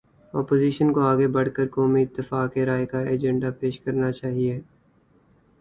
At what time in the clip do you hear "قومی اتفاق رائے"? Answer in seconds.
1.75-2.85